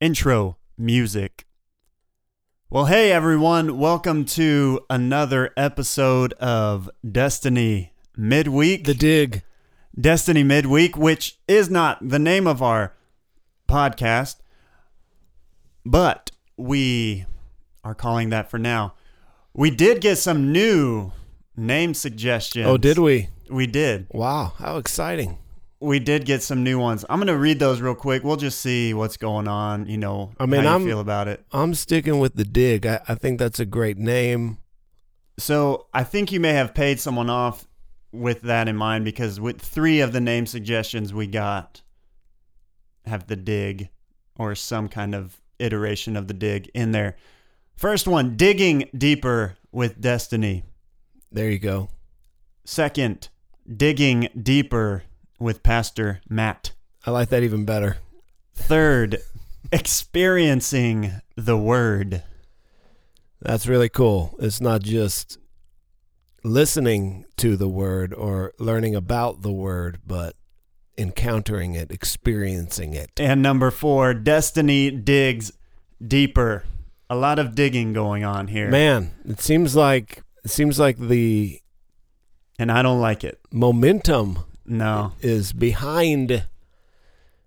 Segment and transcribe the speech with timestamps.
[0.00, 1.44] intro music.
[2.70, 8.84] Well, hey everyone, welcome to another episode of Destiny Midweek.
[8.84, 9.42] The dig.
[10.00, 12.94] Destiny Midweek, which is not the name of our
[13.68, 14.36] podcast,
[15.84, 17.26] but we
[17.84, 18.94] are calling that for now.
[19.52, 21.12] We did get some new
[21.58, 22.66] name suggestions.
[22.66, 23.28] Oh, did we?
[23.50, 24.06] We did.
[24.12, 25.36] Wow, how exciting.
[25.80, 27.04] We did get some new ones.
[27.08, 28.22] I'm going to read those real quick.
[28.22, 31.44] We'll just see what's going on, you know, I mean, how I'm- feel about it.
[31.52, 32.86] I'm sticking with the dig.
[32.86, 34.58] I, I think that's a great name.
[35.38, 37.66] So I think you may have paid someone off
[38.12, 41.80] with that in mind because with three of the name suggestions we got
[43.06, 43.88] have the dig
[44.36, 47.16] or some kind of iteration of the dig in there.
[47.76, 50.64] First one, digging deeper with destiny.
[51.32, 51.88] There you go.
[52.66, 53.28] Second,
[53.74, 55.04] digging deeper
[55.40, 56.72] with Pastor Matt.
[57.04, 57.96] I like that even better.
[58.54, 59.18] Third,
[59.72, 62.22] experiencing the word.
[63.40, 64.36] That's really cool.
[64.38, 65.38] It's not just
[66.44, 70.36] listening to the word or learning about the word, but
[70.98, 73.10] encountering it, experiencing it.
[73.18, 75.52] And number four, Destiny digs
[76.06, 76.64] deeper.
[77.08, 78.70] A lot of digging going on here.
[78.70, 81.60] Man, it seems like it seems like the
[82.58, 83.40] And I don't like it.
[83.50, 85.12] momentum No.
[85.20, 86.44] is behind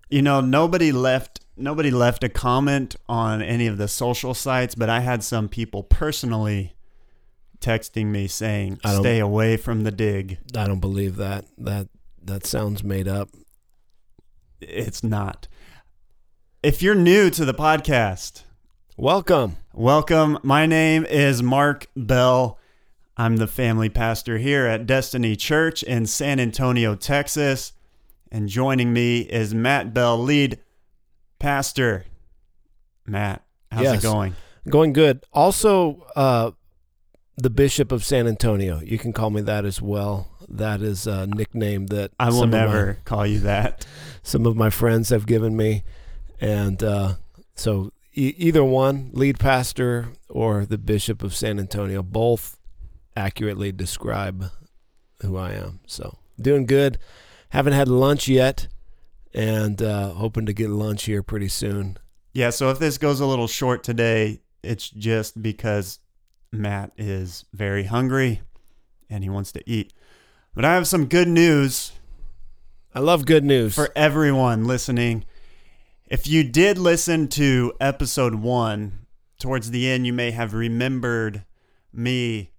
[0.10, 4.90] You know, nobody left nobody left a comment on any of the social sites, but
[4.90, 6.76] I had some people personally
[7.60, 11.46] texting me saying, "Stay away from the dig." I don't believe that.
[11.58, 11.88] That
[12.22, 13.30] that sounds made up.
[14.62, 15.48] It's not.
[16.62, 18.44] If you're new to the podcast,
[18.98, 19.58] Welcome.
[19.74, 20.38] Welcome.
[20.44, 22.60] My name is Mark Bell.
[23.16, 27.74] I'm the family pastor here at Destiny Church in San Antonio, Texas.
[28.32, 30.60] And joining me is Matt Bell, lead
[31.38, 32.06] pastor.
[33.06, 34.00] Matt, how's Yes.
[34.04, 34.36] it going?
[34.68, 35.24] Going good.
[35.32, 36.52] Also, uh,
[37.38, 38.80] the Bishop of San Antonio.
[38.82, 40.30] You can call me that as well.
[40.50, 43.86] That is a nickname that I will of my- never call you that.
[44.24, 45.84] some of my friends have given me,
[46.40, 47.16] and uh,
[47.56, 52.58] so e- either one, lead pastor or the Bishop of San Antonio, both
[53.16, 54.46] accurately describe
[55.22, 55.80] who I am.
[55.88, 56.98] So doing good.
[57.50, 58.68] Haven't had lunch yet,
[59.34, 61.98] and uh, hoping to get lunch here pretty soon.
[62.34, 66.00] Yeah, so if this goes a little short today, it's just because
[66.52, 68.42] Matt is very hungry
[69.10, 69.94] and he wants to eat.
[70.56, 71.92] But I have some good news
[72.96, 73.74] I love good news.
[73.74, 75.26] for everyone listening.
[76.06, 79.08] If you did listen to episode one,
[79.40, 81.44] towards the end, you may have remembered
[81.92, 82.52] me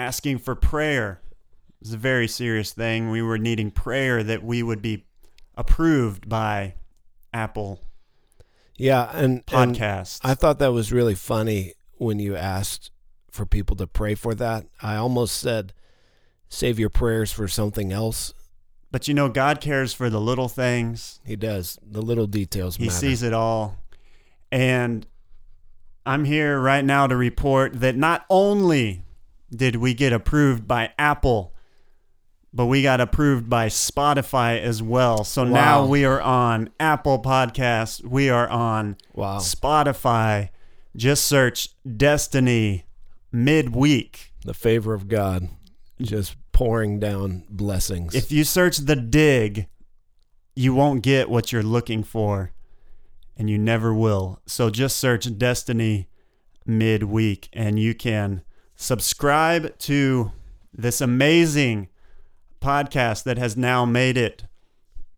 [0.00, 1.20] asking for prayer.
[1.80, 3.10] It was a very serious thing.
[3.10, 5.04] We were needing prayer that we would be
[5.56, 6.74] approved by
[7.32, 7.80] Apple
[8.76, 10.20] yeah, and, and Podcasts.
[10.24, 12.90] I thought that was really funny when you asked
[13.30, 14.64] for people to pray for that.
[14.80, 15.74] I almost said,
[16.48, 18.32] save your prayers for something else.
[18.90, 21.20] but you know, God cares for the little things.
[21.24, 21.78] He does.
[21.86, 22.96] The little details He matter.
[22.96, 23.76] sees it all.
[24.50, 25.06] And
[26.06, 29.02] I'm here right now to report that not only
[29.54, 31.54] did we get approved by Apple,
[32.52, 35.24] but we got approved by Spotify as well.
[35.24, 38.04] So now we are on Apple Podcasts.
[38.04, 39.38] We are on wow.
[39.38, 40.50] Spotify.
[40.96, 42.84] Just search Destiny
[43.32, 44.32] midweek.
[44.44, 45.48] The favor of God
[46.00, 48.14] just pouring down blessings.
[48.14, 49.66] If you search the dig,
[50.54, 52.52] you won't get what you're looking for,
[53.36, 54.40] and you never will.
[54.46, 56.08] So just search Destiny
[56.66, 58.42] midweek, and you can
[58.80, 60.32] subscribe to
[60.72, 61.88] this amazing
[62.62, 64.44] podcast that has now made it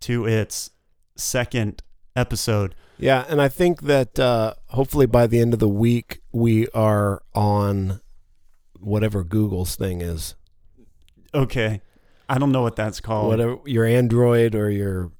[0.00, 0.70] to its
[1.16, 1.80] second
[2.16, 2.74] episode.
[2.98, 7.22] yeah, and I think that uh, hopefully by the end of the week, we are
[7.34, 8.00] on
[8.80, 10.34] whatever Google's thing is.
[11.32, 11.80] Okay.
[12.28, 13.28] I don't know what that's called.
[13.28, 15.12] whatever your Android or your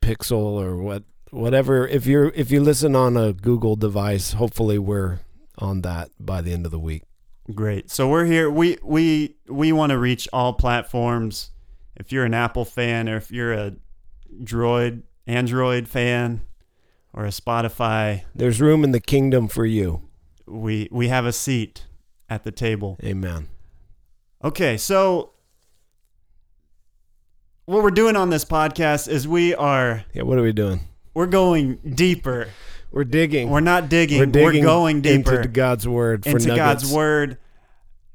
[0.00, 5.20] Pixel or what whatever if you're if you listen on a Google device, hopefully we're
[5.56, 7.02] on that by the end of the week.
[7.54, 7.90] Great.
[7.90, 8.50] So we're here.
[8.50, 11.50] We we we want to reach all platforms.
[11.96, 13.72] If you're an Apple fan, or if you're a
[14.42, 16.42] Droid Android fan,
[17.14, 20.02] or a Spotify, There's room in the kingdom for you.
[20.46, 21.86] we we have a seat
[22.28, 22.98] at the table.
[23.02, 23.48] Amen.
[24.44, 25.32] Okay, so
[27.64, 30.80] what we're doing on this podcast is we are Yeah, what are we doing?
[31.14, 32.48] we're going deeper.
[32.90, 33.50] We're digging.
[33.50, 34.18] We're not digging.
[34.18, 36.82] We're We're, going deeper into God's word for into nuggets.
[36.82, 37.38] God's word,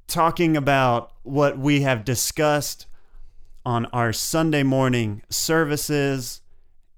[0.08, 2.88] talking about what we have discussed
[3.66, 6.42] on our Sunday morning services,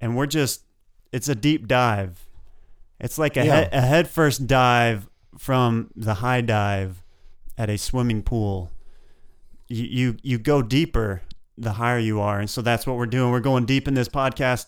[0.01, 0.63] and we're just
[1.11, 2.27] it's a deep dive.
[2.99, 3.79] It's like a, Yeah.
[3.81, 7.03] head, a dive from the high dive
[7.57, 8.71] at a swimming pool.
[9.67, 11.21] You, you you go deeper
[11.57, 13.31] the higher you are, and so that's what we're doing.
[13.31, 14.67] We're going deep in this podcast.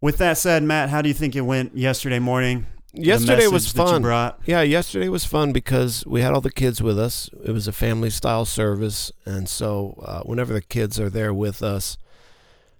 [0.00, 2.66] With that said, Matt, how do you think it went yesterday morning?
[2.92, 4.02] Yesterday was message that you fun.
[4.46, 7.28] Yeah, yesterday was fun because we had all the kids with us.
[7.44, 11.62] It was a family style service, and so uh, whenever the kids are there with
[11.62, 11.98] us,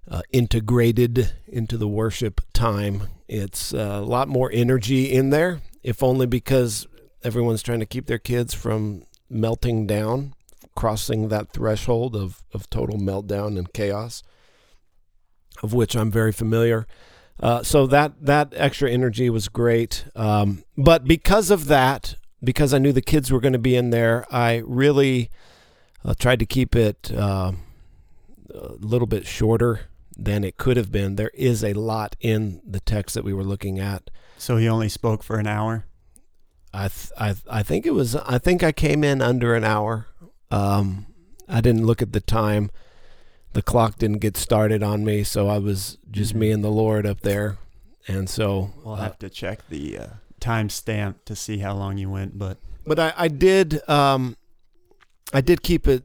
[0.08, 5.60] uh, integrated into the worship time, it's uh, a lot more energy in there.
[5.82, 6.86] If only because
[7.24, 10.34] everyone's trying to keep their kids from melting down,
[10.76, 14.22] crossing that threshold of, of total meltdown and chaos,
[15.62, 16.86] of which I'm very familiar.
[17.40, 20.04] Uh, so that that extra energy was great.
[20.16, 23.90] Um, but because of that, because I knew the kids were going to be in
[23.90, 25.30] there, I really
[26.04, 27.52] uh, tried to keep it uh,
[28.52, 29.82] a little bit shorter
[30.16, 31.14] than it could have been.
[31.14, 34.10] There is a lot in the text that we were looking at.
[34.36, 35.84] So he only spoke for an hour.
[36.72, 39.64] I th- I th- I think it was I think I came in under an
[39.64, 40.06] hour.
[40.50, 41.06] Um,
[41.48, 42.70] I didn't look at the time.
[43.52, 47.06] The clock didn't get started on me, so I was just me and the Lord
[47.06, 47.58] up there,
[48.06, 50.06] and so We'll uh, have to check the uh,
[50.40, 54.36] time stamp to see how long you went, but but I, I did um,
[55.32, 56.04] I did keep it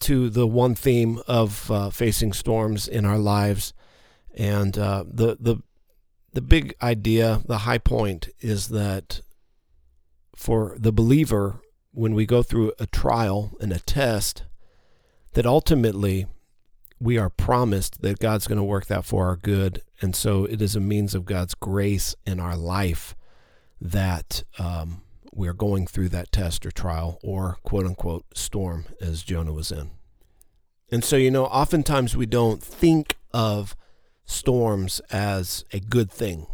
[0.00, 3.74] to the one theme of uh, facing storms in our lives,
[4.34, 5.62] and uh, the the
[6.32, 9.20] the big idea, the high point is that
[10.36, 11.60] for the believer,
[11.92, 14.44] when we go through a trial and a test,
[15.32, 16.26] that ultimately
[17.00, 20.60] we are promised that God's going to work that for our good, and so it
[20.60, 23.16] is a means of God's grace in our life
[23.80, 25.02] that um,
[25.32, 29.90] we're going through that test or trial or quote unquote storm as Jonah was in.
[30.92, 33.76] And so, you know, oftentimes we don't think of
[34.26, 36.46] storms as a good thing.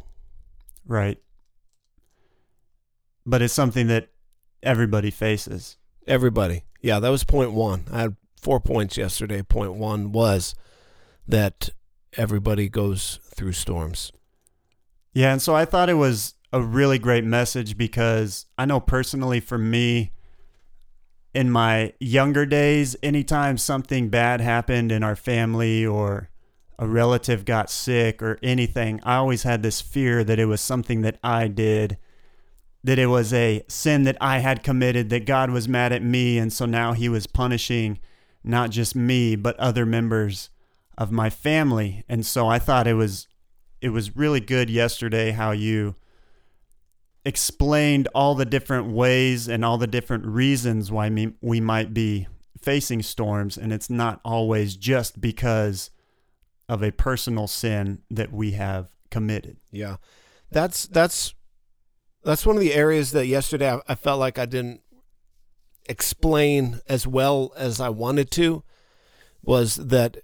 [0.87, 1.19] right.
[3.29, 4.11] But it's something that
[4.63, 5.79] everybody faces.
[6.07, 6.63] Everybody.
[6.81, 7.87] Yeah, that was point one.
[7.91, 9.43] I had four points yesterday.
[9.43, 10.55] Point one was
[11.27, 11.71] that
[12.17, 14.13] everybody goes through storms.
[15.13, 19.41] Yeah, and so I thought it was a really great message because I know personally
[19.41, 20.13] for me,
[21.35, 26.31] in my younger days, anytime something bad happened in our family or
[26.79, 31.03] a relative got sick or anything, I always had this fear that it was something
[31.03, 31.99] that I did,
[32.85, 36.39] that it was a sin that I had committed, that God was mad at me.
[36.39, 37.99] And so now he was punishing
[38.47, 40.51] not just me, but other members
[40.97, 42.05] of my family.
[42.09, 43.29] And so I thought it was
[43.81, 45.95] it was really good yesterday how you
[47.25, 51.11] explained all the different ways and all the different reasons why
[51.41, 52.27] we might be
[52.63, 55.91] facing storms and it's not always just because
[56.69, 59.57] of a personal sin that we have committed.
[59.71, 59.97] Yeah.
[60.51, 61.35] That's that's
[62.25, 64.81] that's one of the areas that yesterday I, I felt like I didn't
[65.89, 68.63] explain as well as I wanted to
[69.43, 70.19] was that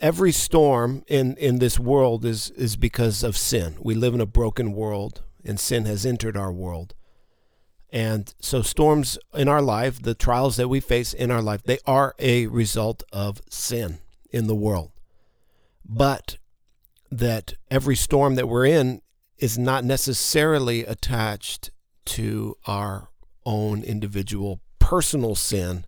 [0.00, 3.76] every storm in in this world is is because of sin.
[3.80, 6.94] We live in a broken world and sin has entered our world.
[7.90, 11.78] And so storms in our life, the trials that we face in our life, they
[11.86, 13.98] are a result of sin
[14.30, 14.90] in the world.
[15.84, 16.36] But
[17.10, 19.02] that every storm that we're in
[19.38, 21.70] is not necessarily attached
[22.06, 23.08] to our
[23.44, 25.84] own individual personal sin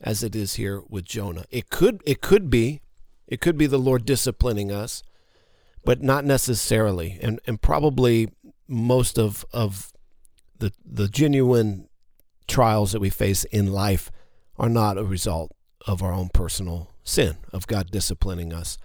[0.00, 1.44] as it is here with Jonah.
[1.48, 2.80] It could it could be
[3.28, 5.04] it could be the Lord disciplining us,
[5.84, 7.20] but not necessarily.
[7.22, 8.32] And and probably
[8.66, 9.92] most of of
[10.58, 11.88] the the genuine
[12.48, 14.10] trials that we face in life
[14.58, 15.52] are not a result
[15.86, 18.76] of our own personal sin, of God disciplining us.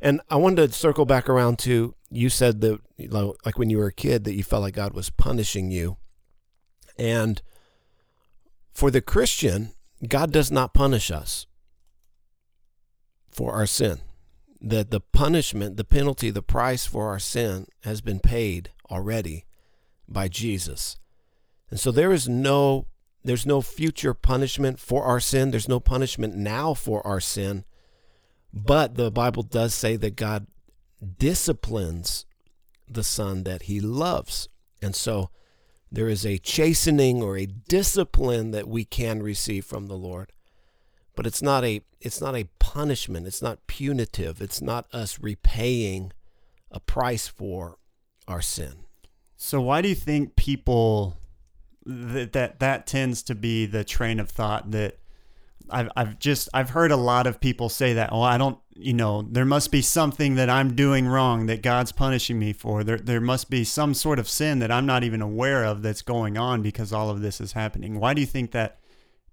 [0.00, 2.78] And I wanted to circle back around to you said that
[3.10, 5.96] like when you were a kid that you felt like God was punishing you.
[6.96, 7.42] And
[8.72, 9.72] for the Christian,
[10.06, 11.46] God does not punish us
[13.30, 14.00] for our sin.
[14.60, 19.44] That the punishment, the penalty, the price for our sin has been paid already
[20.08, 20.98] by Jesus.
[21.70, 22.86] And so there is no
[23.24, 25.50] there's no future punishment for our sin.
[25.50, 27.64] There's no punishment now for our sin.
[28.52, 30.48] But the Bible does say that God
[31.18, 32.26] disciplines
[32.88, 34.48] the son that he loves.
[34.80, 35.30] And so
[35.92, 40.32] there is a chastening or a discipline that we can receive from the Lord.
[41.14, 43.26] But it's not a it's not a punishment.
[43.26, 44.40] It's not punitive.
[44.40, 46.12] It's not us repaying
[46.70, 47.76] a price for
[48.26, 48.84] our sin.
[49.36, 51.18] So why do you think people
[51.84, 54.96] that that that tends to be the train of thought that
[55.70, 58.10] I've I've just I've heard a lot of people say that.
[58.12, 61.92] Oh, I don't, you know, there must be something that I'm doing wrong that God's
[61.92, 62.84] punishing me for.
[62.84, 66.02] There there must be some sort of sin that I'm not even aware of that's
[66.02, 67.98] going on because all of this is happening.
[67.98, 68.78] Why do you think that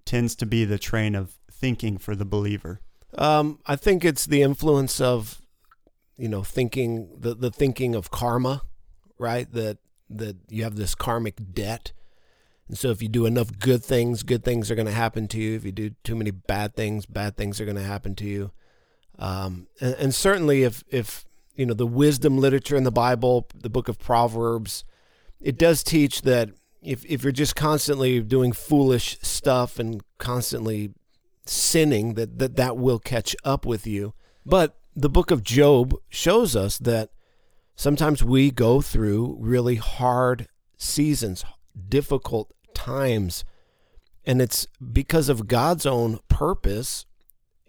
[0.06, 2.82] tends to be the train of thinking for the believer?
[3.18, 5.42] Um, I think it's the influence of,
[6.18, 8.62] you know, thinking the the thinking of karma,
[9.18, 9.52] right?
[9.52, 9.78] That
[10.10, 11.92] that you have this karmic debt
[12.70, 15.40] and so if you do enough good things, good things are going to happen to
[15.40, 15.56] you.
[15.56, 18.52] If you do too many bad things, bad things are going to happen to you.
[19.18, 23.72] Um, and, and certainly if, if, you know, the wisdom literature in the Bible, the
[23.72, 24.86] book of Proverbs,
[25.42, 26.52] it does teach that
[26.84, 30.94] if, if you're just constantly doing foolish stuff and constantly
[31.46, 34.14] sinning, that, that that will catch up with you.
[34.46, 37.10] But the book of Job shows us that
[37.76, 40.48] sometimes we go through really hard
[40.78, 41.44] seasons,
[41.90, 43.44] difficult times.
[44.26, 47.06] And it's because of God's own purpose,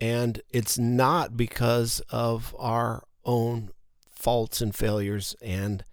[0.00, 3.70] and it's not because of our own
[4.08, 5.84] faults and failures and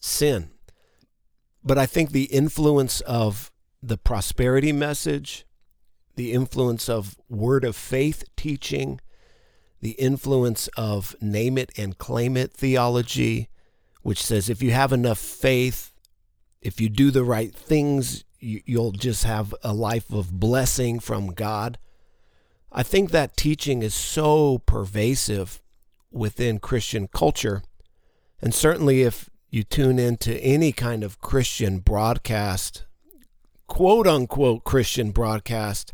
[0.00, 0.50] sin.
[1.62, 3.50] But I think the influence of
[3.82, 5.44] the prosperity message,
[6.16, 9.00] the influence of word of faith teaching,
[9.80, 13.48] the influence of name it and claim it theology,
[14.02, 15.93] which says if you have enough faith,
[16.64, 21.78] if you do the right things, you'll just have a life of blessing from God.
[22.72, 25.62] I think that teaching is so pervasive
[26.10, 27.62] within Christian culture.
[28.40, 32.86] And certainly, if you tune into any kind of Christian broadcast,
[33.66, 35.92] quote unquote Christian broadcast,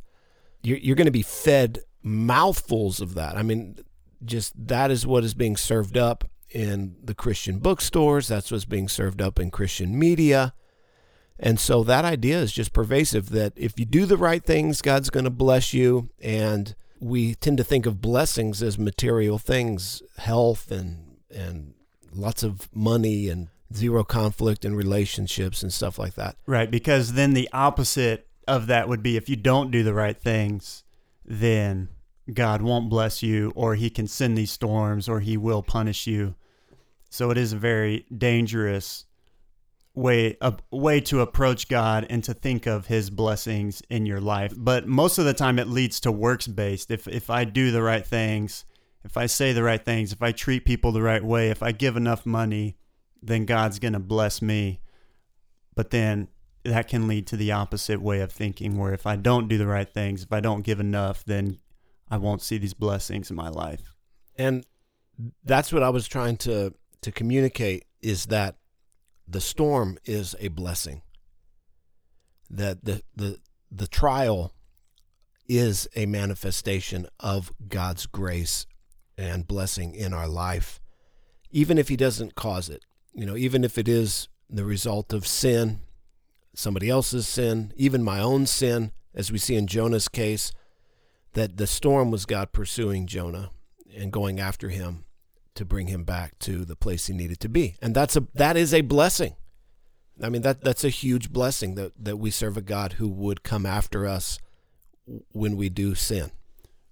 [0.63, 3.37] you're, you're going to be fed mouthfuls of that.
[3.37, 3.77] I mean,
[4.25, 8.29] just that is what is being served up in the Christian bookstores.
[8.29, 10.55] That's what's being served up in Christian media.
[11.43, 15.09] And so that idea is just pervasive that if you do the right things, God's
[15.09, 16.11] going to bless you.
[16.21, 21.73] And we tend to think of blessings as material things, health and, and
[22.15, 26.37] lots of money and zero conflict in relationships and stuff like that.
[26.47, 26.71] Right.
[26.71, 30.85] Because then the opposite of that would be if you don't do the right things,
[31.25, 31.89] then
[32.33, 36.35] God won't bless you, or he can send these storms, or he will punish you.
[37.09, 39.07] So it is a very dangerous
[39.95, 44.55] way a way to approach God and to think of his blessings in your life.
[44.57, 46.91] But most of the time it leads to works based.
[46.91, 48.65] If if I do the right things,
[49.05, 51.73] if I say the right things, if I treat people the right way, if I
[51.73, 52.77] give enough money,
[53.23, 54.81] then God's going to bless me.
[55.75, 56.29] But then
[56.65, 59.67] that can lead to the opposite way of thinking where if I don't do the
[59.67, 61.59] right things, if I don't give enough, then
[62.11, 63.95] I won't see these blessings in my life.
[64.37, 64.67] And
[65.45, 68.57] that's what I was trying to to communicate is that
[69.31, 71.03] the storm is a blessing.
[72.49, 73.39] That the the
[73.71, 74.53] the trial
[75.49, 78.67] is a manifestation of God's grace
[79.17, 80.81] and blessing in our life,
[81.51, 82.85] even if He doesn't cause it.
[83.13, 85.81] You know, even if it is the result of sin,
[86.55, 90.53] somebody else's sin, even my own sin, as we see in Jonah's case,
[91.35, 93.51] that the storm was God pursuing Jonah
[93.97, 95.05] and going after him
[95.61, 97.77] to bring him back to the place he needed to be.
[97.83, 99.37] And that's a that is a blessing.
[100.23, 103.43] I mean that that's a huge blessing that that we serve a God who would
[103.43, 104.39] come after us
[105.33, 106.31] when we do sin.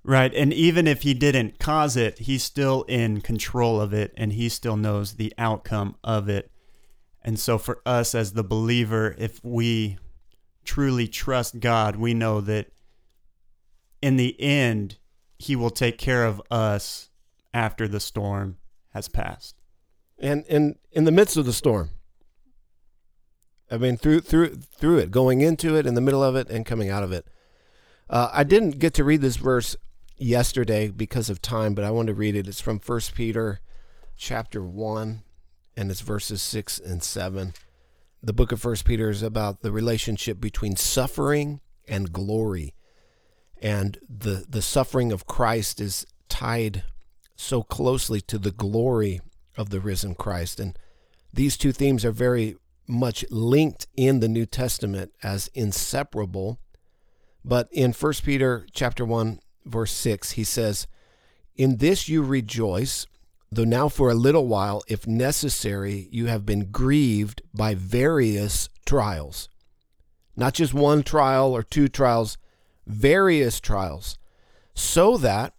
[0.04, 0.34] Right.
[0.34, 4.50] And even if he didn't cause it, he's still in control of it and he
[4.50, 6.50] still knows the outcome of it.
[7.22, 9.96] And so for us as the believer, if we
[10.64, 12.66] truly trust God, we know that
[14.02, 14.98] in the end,
[15.38, 17.07] he will take care of us
[17.58, 18.56] after the storm
[18.94, 19.56] has passed.
[20.16, 21.90] And in in the midst of the storm.
[23.70, 24.50] I mean through through
[24.80, 27.26] through it, going into it, in the middle of it, and coming out of it.
[28.08, 29.76] Uh, I didn't get to read this verse
[30.16, 32.48] yesterday because of time, but I want to read it.
[32.48, 33.60] It's from First Peter
[34.16, 35.22] chapter one,
[35.76, 37.54] and it's verses six and seven.
[38.22, 42.74] The book of First Peter is about the relationship between suffering and glory.
[43.60, 46.84] And the the suffering of Christ is tied
[47.38, 49.20] so closely to the glory
[49.56, 50.60] of the risen Christ.
[50.60, 50.78] And
[51.32, 56.58] these two themes are very much linked in the New Testament as inseparable.
[57.44, 60.86] But in 1 Peter chapter 1 verse 6 he says,
[61.54, 63.06] "In this you rejoice,
[63.52, 69.48] though now for a little while if necessary you have been grieved by various trials."
[70.36, 72.38] Not just one trial or two trials,
[72.86, 74.18] various trials,
[74.74, 75.54] so that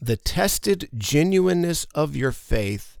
[0.00, 2.98] the tested genuineness of your faith,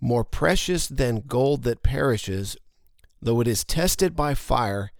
[0.00, 2.56] more precious than gold that perishes,
[3.20, 4.92] though it is tested by fire,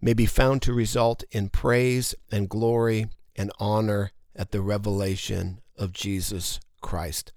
[0.00, 3.06] may be found to result in praise and glory
[3.36, 7.32] and honor at the revelation of Jesus Christ.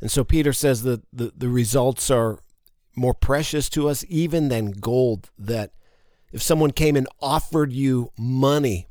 [0.00, 2.38] And so Peter says that the, the results are
[2.94, 5.30] more precious to us even than gold.
[5.38, 5.72] That
[6.32, 8.85] if someone came and offered you money,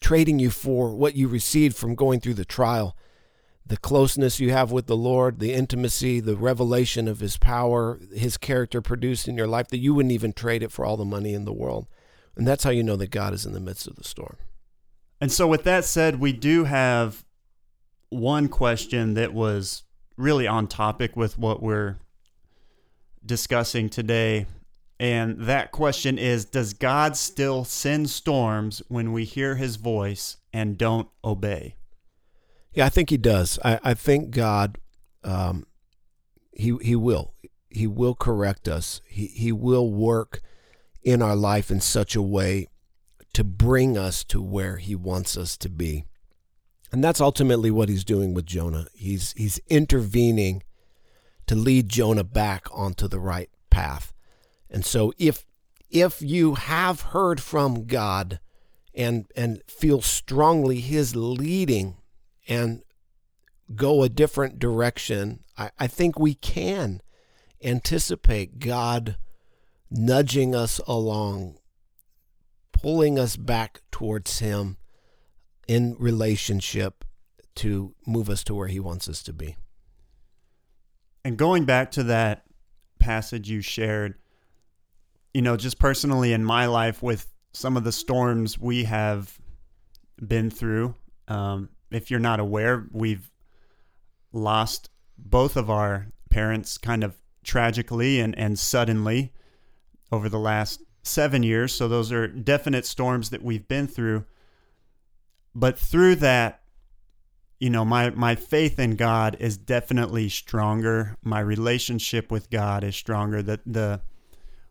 [0.00, 2.96] trading you for what you received from going through the trial,
[3.64, 8.36] the closeness you have with the Lord, the intimacy, the revelation of His power, His
[8.36, 11.34] character produced in your life, that you wouldn't even trade it for all the money
[11.34, 11.86] in the world.
[12.36, 14.36] And that's how you know that God is in the midst of the storm.
[15.20, 17.24] And so, with that said, we do have
[18.10, 19.82] one question that was
[20.16, 21.96] really on topic with what we're
[23.24, 24.46] discussing today.
[24.98, 30.78] And that question is Does God still send storms when we hear his voice and
[30.78, 31.76] don't obey?
[32.72, 33.58] Yeah, I think he does.
[33.64, 34.78] I, I think God,
[35.24, 35.66] um,
[36.52, 37.34] he, he will.
[37.70, 39.00] He will correct us.
[39.06, 40.40] He, he will work
[41.02, 42.68] in our life in such a way
[43.32, 46.04] to bring us to where he wants us to be.
[46.90, 48.86] And that's ultimately what he's doing with Jonah.
[48.94, 50.62] He's he's intervening
[51.46, 54.12] to lead Jonah back onto the right path.
[54.70, 55.44] And so if
[55.90, 58.40] if you have heard from God
[58.94, 61.96] and and feel strongly his leading
[62.48, 62.82] and
[63.74, 67.00] go a different direction, I, I think we can
[67.62, 69.16] anticipate God
[69.90, 71.58] nudging us along,
[72.72, 74.76] pulling us back towards him
[75.66, 77.04] in relationship
[77.56, 79.56] to move us to where he wants us to be.
[81.24, 82.44] And going back to that
[83.00, 84.14] passage you shared,
[85.36, 89.38] you know, just personally in my life with some of the storms we have
[90.26, 90.94] been through,
[91.28, 93.30] um, if you're not aware, we've
[94.32, 94.88] lost
[95.18, 99.30] both of our parents kind of tragically and, and suddenly
[100.10, 101.74] over the last seven years.
[101.74, 104.24] So those are definite storms that we've been through.
[105.54, 106.62] But through that
[107.58, 111.14] you know my my faith in God is definitely stronger.
[111.22, 113.42] My relationship with God is stronger.
[113.42, 114.00] That the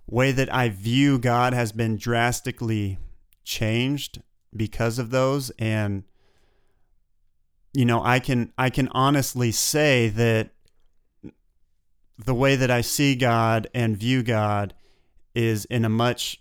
[0.08, 3.00] way that I view God has been drastically
[3.44, 4.22] changed
[4.56, 6.04] because of those and
[7.74, 10.52] you know I can I can honestly say that
[12.18, 14.74] the way that I see God and view God
[15.34, 16.40] is in a much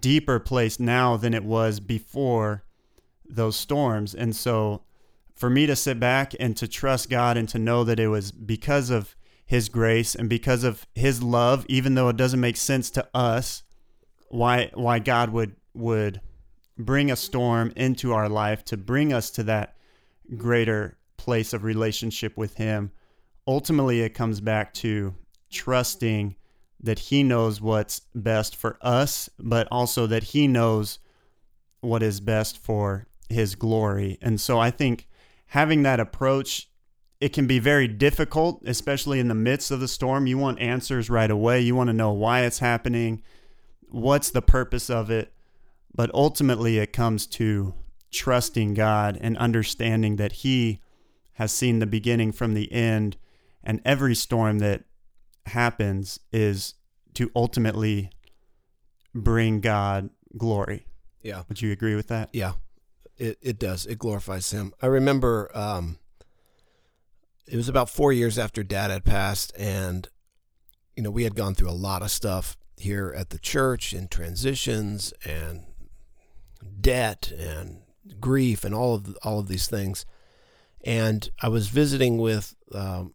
[0.00, 2.64] deeper place now than it was before
[3.28, 4.14] those storms.
[4.14, 4.82] And so
[5.34, 8.32] for me to sit back and to trust God and to know that it was
[8.32, 9.14] because of
[9.46, 13.62] his grace and because of his love, even though it doesn't make sense to us,
[14.28, 16.20] why why God would would
[16.76, 19.76] bring a storm into our life to bring us to that
[20.36, 22.90] greater place of relationship with him.
[23.46, 25.14] Ultimately it comes back to
[25.50, 26.34] trusting
[26.82, 30.98] that he knows what's best for us, but also that he knows
[31.80, 34.18] what is best for his glory.
[34.20, 35.08] And so I think
[35.46, 36.68] having that approach
[37.20, 40.26] it can be very difficult, especially in the midst of the storm.
[40.26, 41.60] You want answers right away.
[41.60, 43.22] You want to know why it's happening,
[43.88, 45.32] what's the purpose of it.
[45.94, 47.74] But ultimately, it comes to
[48.10, 50.80] trusting God and understanding that He
[51.34, 53.16] has seen the beginning from the end,
[53.62, 54.84] and every storm that
[55.46, 56.74] happens is
[57.14, 58.10] to ultimately
[59.14, 60.86] bring God glory.
[61.22, 61.42] Yeah.
[61.48, 62.28] Would you agree with that?
[62.32, 62.52] Yeah.
[63.16, 63.86] It it does.
[63.86, 64.74] It glorifies him.
[64.82, 65.98] I remember um,
[67.46, 70.08] it was about four years after Dad had passed, and
[70.96, 74.10] you know we had gone through a lot of stuff here at the church and
[74.10, 75.64] transitions and
[76.80, 77.82] debt and
[78.20, 80.04] grief and all of all of these things.
[80.84, 83.14] And I was visiting with um,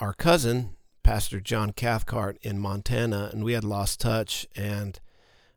[0.00, 4.46] our cousin, Pastor John Cathcart, in Montana, and we had lost touch.
[4.56, 4.98] And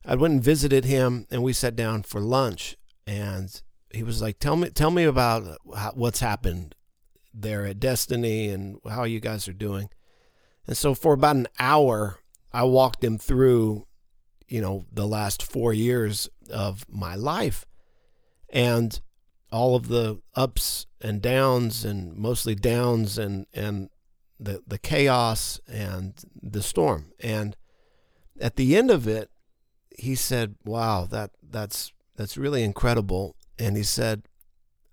[0.06, 2.76] I went and visited him, and we sat down for lunch.
[3.08, 3.62] And
[3.92, 6.76] he was like, "Tell me, tell me about how, what's happened
[7.41, 9.89] there at Destiny and how you guys are doing."
[10.67, 12.19] And so for about an hour,
[12.52, 13.88] I walked him through,
[14.48, 17.65] you know, the last four years of my life,
[18.50, 19.00] and
[19.52, 23.89] all of the ups and downs, and mostly downs, and and
[24.39, 27.12] the the chaos and the storm.
[27.19, 27.56] And
[28.39, 29.30] at the end of it,
[29.98, 34.24] he said, "Wow, that that's that's really incredible." and he said,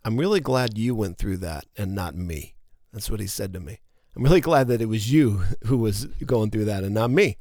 [0.04, 2.54] I'm really glad you went through that and not me.
[2.92, 3.80] That's what he said to me.
[4.16, 7.36] I'm really glad that it was you who was going through that and not me.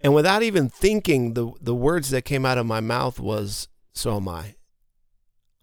[0.00, 4.16] And without even thinking, the, the words that came out of my mouth was, So
[4.16, 4.56] am I.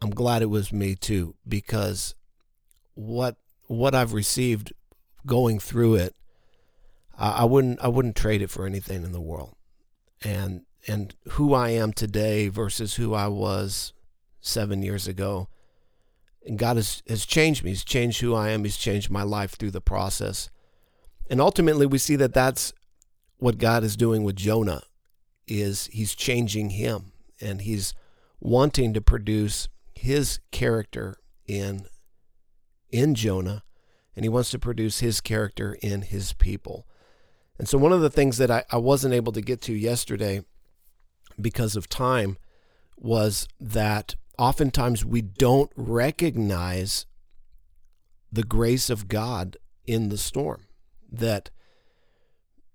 [0.01, 2.15] I'm glad it was me too, because
[2.95, 4.73] what what I've received
[5.25, 6.15] going through it,
[7.17, 9.55] I, I wouldn't I wouldn't trade it for anything in the world.
[10.23, 13.93] And and who I am today versus who I was
[14.39, 15.47] seven years ago.
[16.45, 17.71] And God has, has changed me.
[17.71, 18.63] He's changed who I am.
[18.63, 20.49] He's changed my life through the process.
[21.29, 22.73] And ultimately, we see that that's
[23.37, 24.83] what God is doing with Jonah
[25.47, 27.93] is he's changing him and he's
[28.39, 31.85] wanting to produce his character in
[32.89, 33.63] in Jonah
[34.15, 36.85] and he wants to produce his character in his people.
[37.57, 40.43] And so one of the things that I, I wasn't able to get to yesterday
[41.39, 42.37] because of time
[42.97, 47.05] was that oftentimes we don't recognize
[48.31, 50.67] the grace of God in the storm.
[51.11, 51.49] That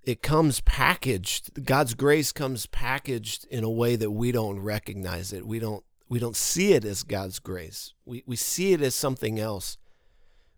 [0.02, 1.64] it comes packaged.
[1.64, 5.46] God's grace comes packaged in a way that we don't recognize it.
[5.46, 7.92] We don't we don't see it as God's grace.
[8.04, 9.78] We we see it as something else.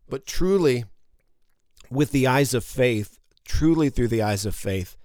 [0.09, 0.85] But truly,
[1.91, 4.97] with the eyes of faith, truly through the eyes of faith,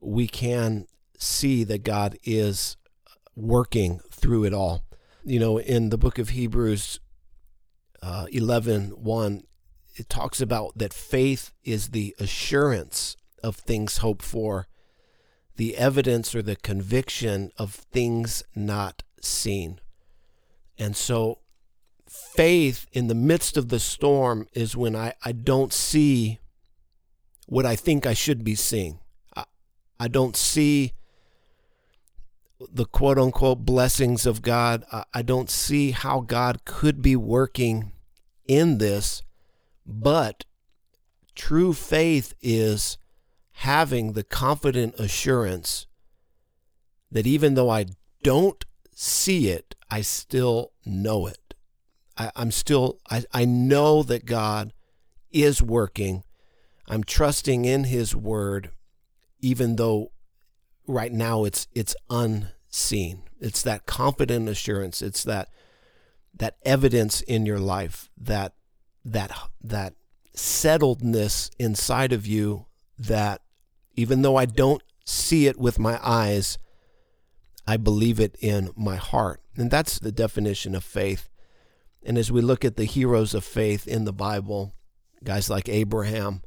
[0.00, 0.86] we can
[1.18, 2.76] see that God is
[3.34, 4.85] working through it all.
[5.28, 7.00] You know, in the book of Hebrews
[8.00, 9.42] uh, 11 1,
[9.96, 14.68] it talks about that faith is the assurance of things hoped for,
[15.56, 19.80] the evidence or the conviction of things not seen.
[20.78, 21.40] And so
[22.08, 26.38] faith in the midst of the storm is when I, I don't see
[27.46, 29.00] what I think I should be seeing.
[29.34, 29.42] I,
[29.98, 30.92] I don't see
[32.60, 34.84] the quote unquote blessings of God.
[35.12, 37.92] I, don't see how God could be working
[38.46, 39.22] in this,
[39.84, 40.44] but
[41.34, 42.98] true faith is
[43.52, 45.86] having the confident assurance
[47.10, 47.86] that even though I
[48.22, 51.54] don't see it, I still know it.
[52.16, 54.72] I, am still, I, I know that God
[55.30, 56.24] is working.
[56.88, 58.70] I'm trusting in His word,
[59.40, 60.12] even though
[60.86, 63.22] right now it's it's unseen.
[63.40, 65.02] It's that confident assurance.
[65.02, 65.48] It's that
[66.34, 68.54] that evidence in your life that
[69.04, 69.94] that that
[70.36, 72.66] settledness inside of you
[72.98, 73.40] that
[73.94, 76.58] even though I don't see it with my eyes,
[77.66, 79.40] I believe it in my heart.
[79.56, 81.28] And that's the definition of faith.
[82.04, 84.74] And as we look at the heroes of faith in the Bible,
[85.24, 86.42] guys like Abraham,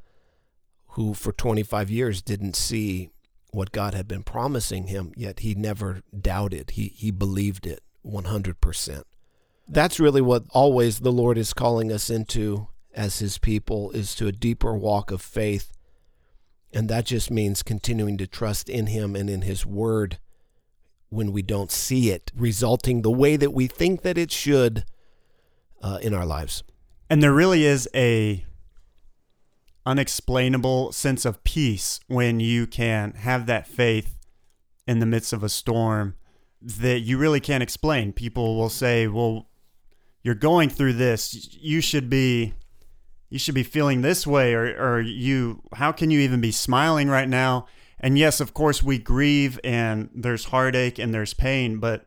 [0.89, 3.11] who for 25 years didn't see
[3.51, 6.71] what God had been promising him, yet he never doubted.
[6.71, 9.03] He, he believed it 100%.
[9.67, 14.27] That's really what always the Lord is calling us into as his people is to
[14.27, 15.71] a deeper walk of faith.
[16.73, 20.19] And that just means continuing to trust in him and in his word
[21.09, 24.85] when we don't see it resulting the way that we think that it should
[25.81, 26.63] uh, in our lives.
[27.09, 28.45] And there really is a
[29.85, 34.19] unexplainable sense of peace when you can have that faith
[34.87, 36.15] in the midst of a storm
[36.61, 38.11] that you really can't explain.
[38.11, 39.49] People will say, "Well,
[40.23, 41.57] you're going through this.
[41.59, 42.53] You should be
[43.29, 47.07] you should be feeling this way or or you how can you even be smiling
[47.07, 47.67] right now?"
[47.99, 52.05] And yes, of course we grieve and there's heartache and there's pain, but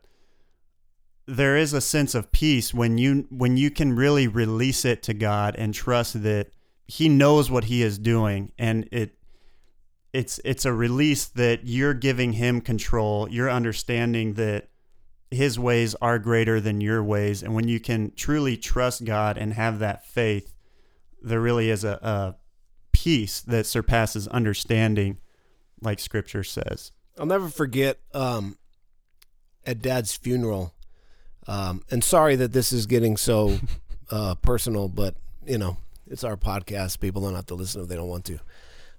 [1.25, 5.13] there is a sense of peace when you when you can really release it to
[5.13, 6.51] God and trust that
[6.87, 9.17] he knows what he is doing and it
[10.11, 13.27] it's it's a release that you're giving him control.
[13.29, 14.69] You're understanding that
[15.31, 19.53] his ways are greater than your ways and when you can truly trust God and
[19.53, 20.53] have that faith
[21.21, 22.35] there really is a, a
[22.91, 25.17] peace that surpasses understanding
[25.81, 26.91] like scripture says.
[27.17, 28.57] I'll never forget um,
[29.65, 30.73] at dad's funeral
[31.47, 33.59] um, and sorry that this is getting so
[34.11, 35.15] uh, personal, but
[35.45, 36.99] you know, it's our podcast.
[36.99, 38.39] People don't have to listen if they don't want to.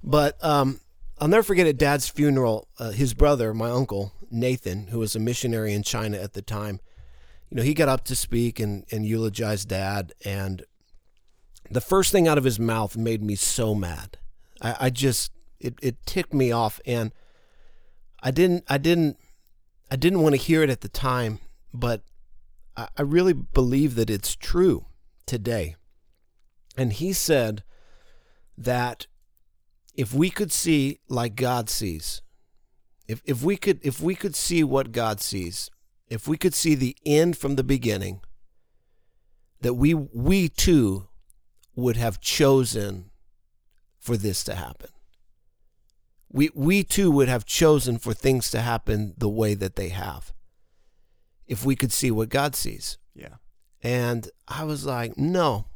[0.03, 0.81] But um,
[1.19, 5.21] I'll never forget at Dad's funeral, uh, his brother, my uncle Nathan, who was a
[5.21, 6.81] missionary in China at the time,
[7.51, 10.65] you know, he got up to speak and, and eulogized Dad, and
[11.71, 14.19] the first thing out of his mouth made me so mad.
[14.61, 17.13] I, I just it, it ticked me off, and
[18.23, 19.19] I didn't I didn't
[19.91, 21.39] I didn't want to hear it at the time,
[21.73, 22.03] but
[22.77, 24.87] I really believe that it's true
[25.27, 25.77] today.
[26.77, 27.63] And he said
[28.59, 29.07] that
[29.95, 32.23] if we could see like God sees,
[33.07, 35.71] if, if we could if we could see what God sees,
[36.09, 38.21] if we could see the end from the beginning,
[39.61, 41.09] that we we too
[41.77, 43.11] would have chosen
[43.99, 44.91] for this to happen.
[46.31, 50.33] We we too would have chosen for things to happen the way that they have
[51.47, 52.99] if we could see what God sees.
[53.15, 53.37] Yeah.
[53.83, 55.67] And I was like, no.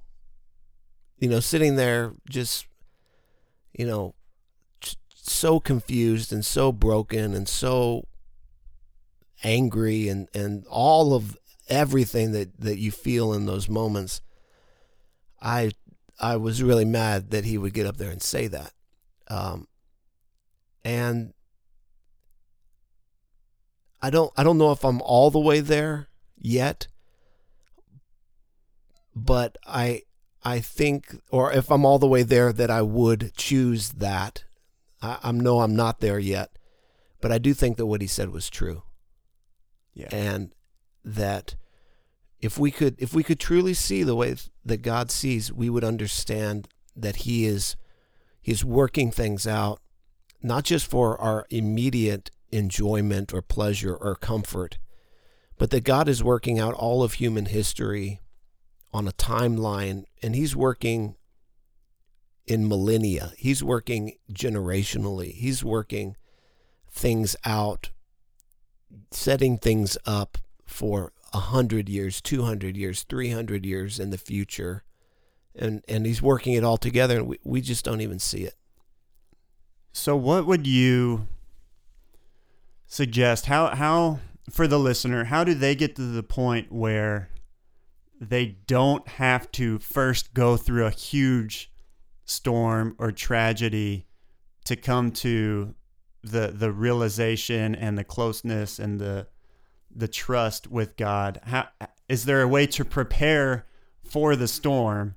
[1.19, 2.67] You know, sitting there just,
[3.73, 4.15] you know,
[5.09, 8.07] so confused and so broken and so
[9.43, 11.37] angry and, and all of
[11.69, 14.21] everything that, that you feel in those moments.
[15.41, 15.73] I
[16.21, 18.73] I was really mad that he would get up there and say that.
[19.29, 19.69] Um,
[20.85, 21.33] and
[24.03, 26.89] I don't I don't know if I'm all the way there yet,
[29.15, 30.03] but I
[30.45, 34.45] I think or if I'm all the way there that I would choose that.
[35.03, 36.59] I, I know I'm not there yet,
[37.21, 38.83] but I do think that what he said was true.
[39.95, 40.09] Yeah.
[40.13, 40.55] And
[41.05, 41.57] that
[42.41, 45.85] if we could if we could truly see the way that God sees, we would
[45.85, 47.77] understand that he is
[48.41, 49.81] he's working things out
[50.43, 54.79] not just for our immediate enjoyment or pleasure or comfort,
[55.59, 58.21] but that God is working out all of human history
[58.93, 61.17] on a timeline and he's working
[62.47, 63.33] in millennia.
[63.37, 65.35] He's working generationally.
[65.35, 66.17] He's working
[66.91, 67.91] things out,
[69.11, 74.83] setting things up for 100 years, 200 years, 300 years in the future.
[75.55, 78.55] And, and he's working it all together, and we, we just don't even see it.
[79.93, 81.27] So, what would you
[82.87, 83.47] suggest?
[83.47, 84.21] How, how,
[84.51, 87.29] for the listener, how do they get to the point where
[88.21, 91.71] they don't have to first go through a huge
[92.25, 94.07] storm or tragedy
[94.65, 95.75] to come to
[96.23, 99.27] the the realization and the closeness and the
[99.95, 101.41] the trust with God?
[101.45, 101.69] How
[102.09, 103.67] is there a way to prepare
[104.03, 105.17] for the storm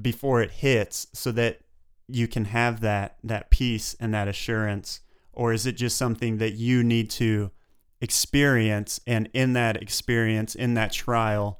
[0.00, 1.60] before it hits so that
[2.08, 5.00] you can have that that peace and that assurance
[5.32, 7.50] or is it just something that you need to
[8.00, 11.59] experience and in that experience in that trial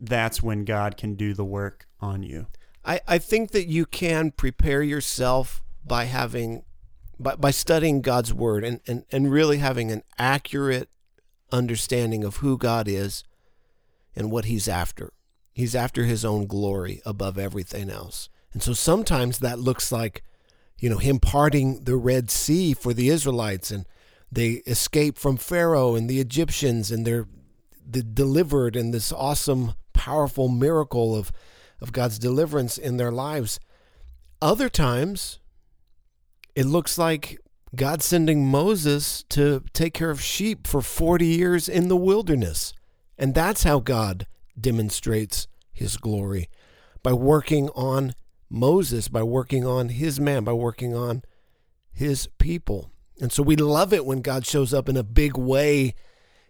[0.00, 2.46] that's when God can do the work on you.
[2.84, 6.64] I, I think that you can prepare yourself by having
[7.18, 10.88] by, by studying God's word and, and, and really having an accurate
[11.50, 13.24] understanding of who God is
[14.14, 15.12] and what he's after.
[15.52, 18.28] He's after his own glory above everything else.
[18.52, 20.22] And so sometimes that looks like,
[20.78, 23.84] you know, him parting the Red Sea for the Israelites and
[24.30, 27.26] they escape from Pharaoh and the Egyptians and they're,
[27.90, 31.32] delivered in this awesome, powerful miracle of,
[31.80, 33.58] of God's deliverance in their lives.
[34.40, 35.40] Other times,
[36.54, 37.38] it looks like
[37.74, 42.72] God sending Moses to take care of sheep for 40 years in the wilderness.
[43.18, 46.48] And that's how God demonstrates his glory
[47.02, 48.14] by working on
[48.48, 51.22] Moses, by working on his man, by working on
[51.92, 52.92] his people.
[53.20, 55.94] And so we love it when God shows up in a big way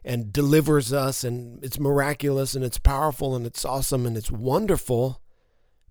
[0.09, 5.21] and delivers us, and it's miraculous and it's powerful and it's awesome and it's wonderful.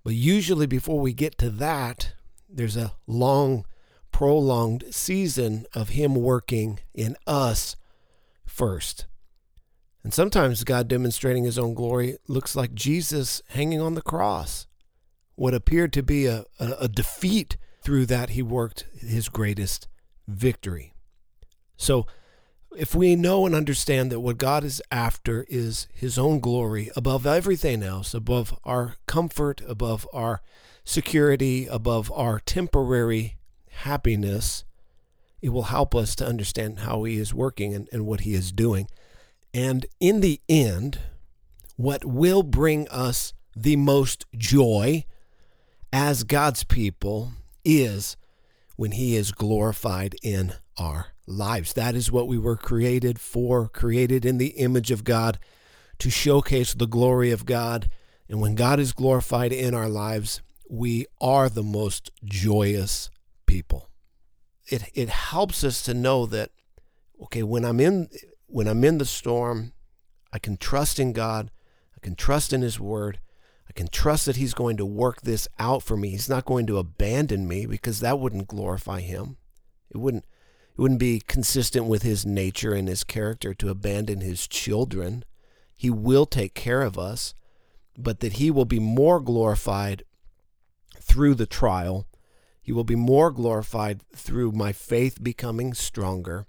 [0.03, 2.15] But usually, before we get to that,
[2.49, 3.65] there's a long,
[4.11, 7.75] prolonged season of Him working in us
[8.43, 9.05] first.
[10.03, 14.65] And sometimes God demonstrating His own glory looks like Jesus hanging on the cross.
[15.35, 19.87] What appeared to be a, a, a defeat, through that He worked His greatest
[20.27, 20.95] victory.
[21.75, 22.07] So,
[22.75, 27.25] if we know and understand that what God is after is His own glory above
[27.25, 30.41] everything else, above our comfort, above our
[30.83, 33.37] security, above our temporary
[33.69, 34.63] happiness,
[35.41, 38.51] it will help us to understand how He is working and, and what He is
[38.51, 38.87] doing.
[39.53, 40.99] And in the end,
[41.75, 45.05] what will bring us the most joy
[45.91, 48.17] as God's people is
[48.75, 51.73] when He is glorified in our lives.
[51.73, 55.37] That is what we were created for, created in the image of God
[55.99, 57.89] to showcase the glory of God.
[58.29, 63.09] And when God is glorified in our lives, we are the most joyous
[63.45, 63.89] people.
[64.65, 66.51] It it helps us to know that
[67.23, 68.09] okay, when I'm in
[68.47, 69.73] when I'm in the storm,
[70.33, 71.51] I can trust in God,
[71.95, 73.19] I can trust in his word.
[73.69, 76.09] I can trust that he's going to work this out for me.
[76.09, 79.35] He's not going to abandon me because that wouldn't glorify him.
[79.91, 80.25] It wouldn't
[80.77, 85.25] it wouldn't be consistent with his nature and his character to abandon his children.
[85.75, 87.33] He will take care of us,
[87.97, 90.03] but that he will be more glorified
[90.99, 92.05] through the trial.
[92.61, 96.45] He will be more glorified through my faith becoming stronger.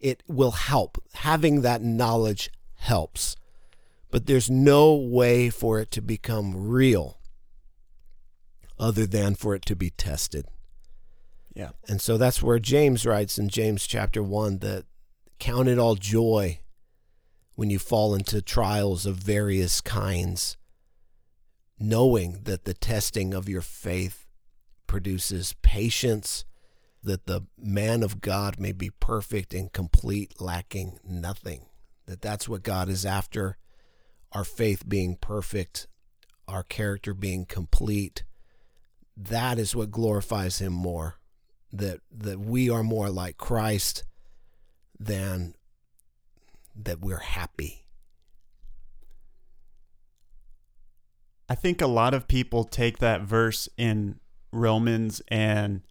[0.00, 1.00] It will help.
[1.14, 3.36] Having that knowledge helps.
[4.10, 7.20] But there's no way for it to become real
[8.76, 10.46] other than for it to be tested.
[11.54, 11.70] Yeah.
[11.88, 14.84] And so that's where James writes in James chapter 1 that
[15.38, 16.60] count it all joy
[17.54, 20.56] when you fall into trials of various kinds,
[21.78, 24.26] knowing that the testing of your faith
[24.86, 26.44] produces patience,
[27.02, 31.66] that the man of God may be perfect and complete, lacking nothing.
[32.06, 33.58] That that's what God is after
[34.32, 35.86] our faith being perfect,
[36.48, 38.24] our character being complete,
[39.16, 41.16] that is what glorifies him more.
[41.72, 44.04] That that we are more like Christ
[44.98, 45.54] than
[46.76, 47.86] that we're happy.
[51.48, 54.20] I think a lot of people take that verse in
[54.52, 55.82] Romans and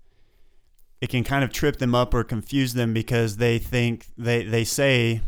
[1.02, 4.64] it can kind of trip them up or confuse them because they think they they
[4.64, 5.22] say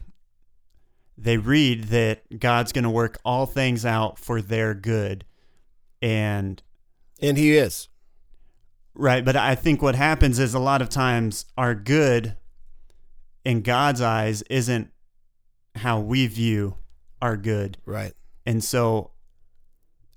[1.18, 5.26] they read that God's going to work all things out for their good
[6.02, 6.62] and
[7.22, 7.90] and he is
[8.96, 12.36] right but I think what happens is a lot of times our good
[13.46, 14.90] in God's eyes isn't
[15.76, 16.78] how we view
[17.22, 17.78] our good.
[17.86, 18.14] Right.
[18.46, 19.12] And so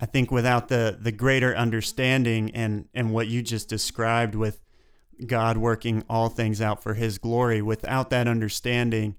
[0.01, 4.61] I think without the the greater understanding and and what you just described with
[5.25, 9.17] God working all things out for his glory, without that understanding,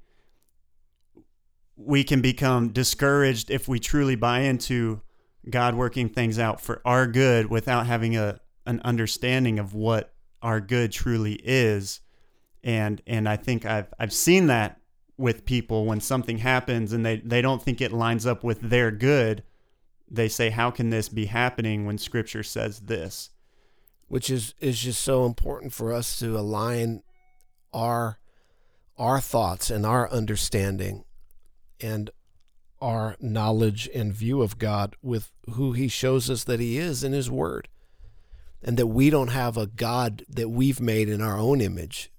[1.75, 5.01] we can become discouraged if we truly buy into
[5.49, 10.61] God working things out for our good without having a an understanding of what our
[10.61, 12.01] good truly is.
[12.63, 14.79] And and I think I've I've seen that
[15.17, 18.91] with people when something happens and they, they don't think it lines up with their
[18.91, 19.41] good
[20.09, 23.29] they say, How can this be happening when scripture says this?
[24.07, 27.03] Which is, is just so important for us to align
[27.73, 28.19] our
[28.97, 31.03] our thoughts and our understanding
[31.79, 32.09] and
[32.81, 37.11] our knowledge and view of God with who he shows us that he is in
[37.11, 37.67] his word.
[38.67, 42.11] And that we don't have a God that we've made in our own image.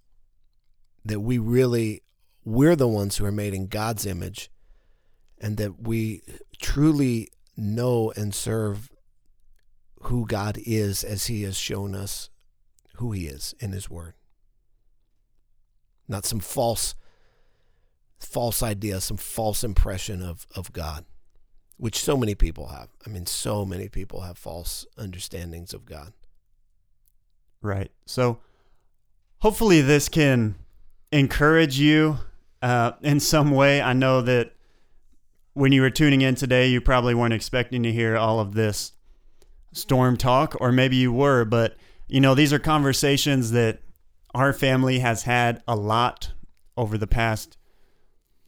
[1.05, 2.03] That we really
[2.49, 4.51] we're the ones who are made in God's image
[5.39, 6.23] and that we
[6.61, 8.89] truly know and serve
[10.03, 12.31] who God is as He has shown us
[12.95, 14.15] who He is in His Word.
[16.09, 16.95] Not some false,
[18.19, 21.05] false idea, some false impression of, of God,
[21.77, 22.89] which so many people have.
[23.07, 26.15] I mean, so many people have false understandings of God.
[27.63, 27.91] Right.
[28.07, 28.41] So
[29.39, 30.57] hopefully this can
[31.13, 32.19] encourage you
[32.63, 33.81] uh, in some way.
[33.81, 34.53] I know that
[35.55, 38.93] when you were tuning in today, you probably weren't expecting to hear all of this
[39.73, 43.81] storm talk, or maybe you were, but you know, these are conversations that
[44.35, 46.33] our family has had a lot
[46.77, 47.59] over the past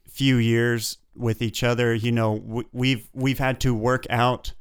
[0.09, 1.94] few years with each other.
[1.94, 4.55] You know, we've we've had to work out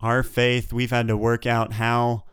[0.00, 0.72] our faith.
[0.72, 2.24] We've had to work out how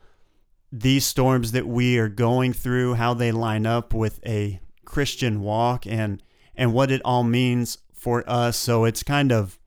[0.71, 5.85] these storms that we are going through, how they line up with a Christian walk
[5.85, 6.21] and
[6.55, 8.57] and what it all means for us.
[8.57, 9.59] So it's kind of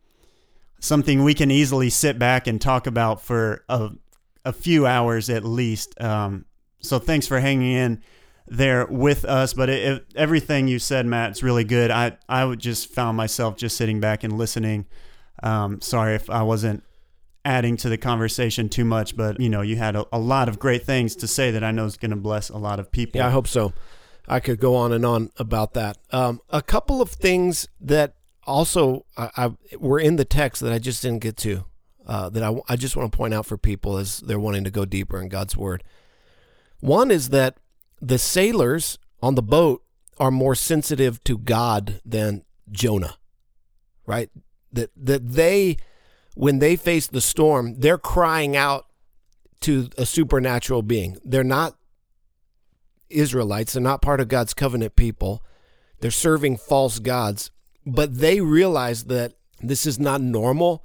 [0.81, 3.91] something we can easily sit back and talk about for a,
[4.45, 6.01] a few hours at least.
[6.01, 6.47] Um,
[6.81, 8.03] so thanks for hanging in
[8.49, 9.53] there with us.
[9.55, 11.91] But it, it, everything you said, Matt, is really good.
[11.91, 14.87] I I just found myself just sitting back and listening.
[15.43, 16.83] Um, sorry if I wasn't
[17.51, 20.59] adding to the conversation too much, but you know, you had a, a lot of
[20.59, 23.19] great things to say that I know is going to bless a lot of people.
[23.19, 23.73] Yeah, I hope so.
[24.29, 25.99] I could go on and on about that.
[26.13, 28.15] Um, a couple of things that
[28.47, 31.65] also I, I, we're in the text that I just didn't get to
[32.07, 34.71] uh, that I, I just want to point out for people as they're wanting to
[34.71, 35.83] go deeper in God's word.
[36.79, 37.57] One is that
[38.01, 39.83] the sailors on the boat
[40.19, 43.17] are more sensitive to God than Jonah,
[44.07, 44.31] right?
[44.73, 45.77] That that they
[46.35, 48.87] when they face the storm, they're crying out
[49.61, 51.19] to a supernatural being.
[51.25, 51.77] They're not
[53.09, 55.45] Israelites, they're not part of God's covenant people.
[56.01, 57.51] They're serving false gods
[57.87, 60.85] but they realize that this is not normal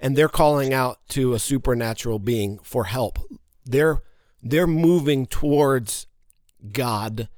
[0.00, 3.18] and they're calling out to a supernatural being for help.
[3.64, 4.02] They're
[4.42, 6.06] they're moving towards
[6.72, 7.28] God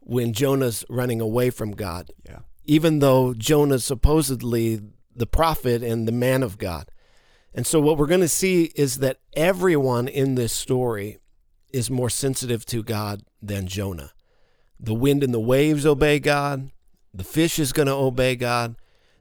[0.00, 2.10] when Jonah's running away from God.
[2.24, 2.40] Yeah.
[2.64, 4.80] Even though Jonah supposedly
[5.14, 6.88] the prophet and the man of God.
[7.54, 11.18] And so what we're going to see is that everyone in this story
[11.70, 14.12] is more sensitive to God than Jonah.
[14.80, 16.70] The wind and the waves obey God.
[17.14, 18.76] The fish is going to obey God.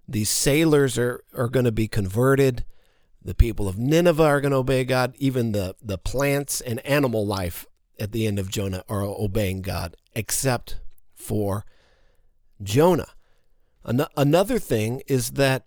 [0.07, 2.65] These sailors are, are going to be converted.
[3.23, 5.13] The people of Nineveh are going to obey God.
[5.17, 7.65] Even the, the plants and animal life
[7.99, 10.79] at the end of Jonah are obeying God, except
[11.13, 11.65] for
[12.63, 13.09] Jonah.
[13.83, 15.65] An- another thing is that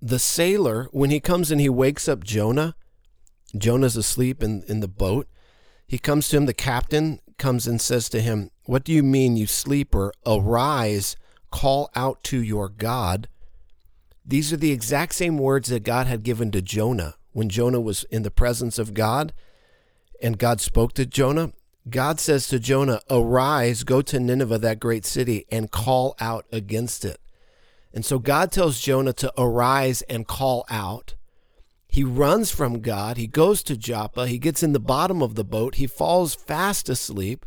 [0.00, 2.74] the sailor, when he comes and he wakes up Jonah,
[3.56, 5.26] Jonah's asleep in, in the boat.
[5.86, 9.36] He comes to him, the captain comes and says to him, What do you mean,
[9.36, 10.12] you sleeper?
[10.26, 11.16] Arise,
[11.50, 13.28] call out to your God.
[14.24, 18.04] These are the exact same words that God had given to Jonah when Jonah was
[18.04, 19.32] in the presence of God
[20.20, 21.52] and God spoke to Jonah.
[21.88, 27.04] God says to Jonah, Arise, go to Nineveh, that great city, and call out against
[27.04, 27.18] it.
[27.92, 31.14] And so God tells Jonah to arise and call out.
[31.88, 33.16] He runs from God.
[33.16, 34.26] He goes to Joppa.
[34.26, 35.76] He gets in the bottom of the boat.
[35.76, 37.46] He falls fast asleep.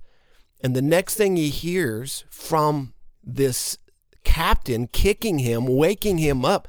[0.63, 3.77] And the next thing he hears from this
[4.23, 6.67] captain kicking him, waking him up,